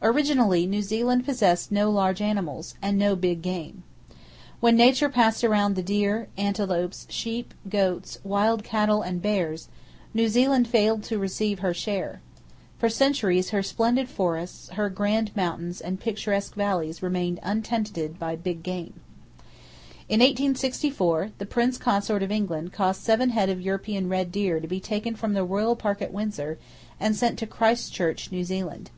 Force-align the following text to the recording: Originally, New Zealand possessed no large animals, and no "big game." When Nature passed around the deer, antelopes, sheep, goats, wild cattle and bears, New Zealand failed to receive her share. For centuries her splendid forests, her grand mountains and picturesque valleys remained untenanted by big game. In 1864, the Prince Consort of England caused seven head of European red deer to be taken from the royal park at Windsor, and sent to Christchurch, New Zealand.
Originally, 0.00 0.66
New 0.68 0.82
Zealand 0.82 1.24
possessed 1.24 1.72
no 1.72 1.90
large 1.90 2.22
animals, 2.22 2.76
and 2.80 2.96
no 2.96 3.16
"big 3.16 3.42
game." 3.42 3.82
When 4.60 4.76
Nature 4.76 5.08
passed 5.08 5.42
around 5.42 5.74
the 5.74 5.82
deer, 5.82 6.28
antelopes, 6.38 7.08
sheep, 7.10 7.52
goats, 7.68 8.18
wild 8.22 8.62
cattle 8.62 9.02
and 9.02 9.20
bears, 9.20 9.66
New 10.14 10.28
Zealand 10.28 10.68
failed 10.68 11.02
to 11.02 11.18
receive 11.18 11.58
her 11.58 11.74
share. 11.74 12.20
For 12.78 12.88
centuries 12.88 13.50
her 13.50 13.64
splendid 13.64 14.08
forests, 14.08 14.68
her 14.68 14.88
grand 14.88 15.34
mountains 15.34 15.80
and 15.80 15.98
picturesque 15.98 16.54
valleys 16.54 17.02
remained 17.02 17.40
untenanted 17.42 18.16
by 18.16 18.36
big 18.36 18.62
game. 18.62 19.00
In 20.08 20.20
1864, 20.20 21.32
the 21.38 21.46
Prince 21.46 21.78
Consort 21.78 22.22
of 22.22 22.30
England 22.30 22.72
caused 22.72 23.02
seven 23.02 23.30
head 23.30 23.50
of 23.50 23.60
European 23.60 24.08
red 24.08 24.30
deer 24.30 24.60
to 24.60 24.68
be 24.68 24.78
taken 24.78 25.16
from 25.16 25.32
the 25.32 25.42
royal 25.44 25.74
park 25.74 26.00
at 26.00 26.12
Windsor, 26.12 26.60
and 27.00 27.16
sent 27.16 27.40
to 27.40 27.46
Christchurch, 27.48 28.30
New 28.30 28.44
Zealand. 28.44 28.90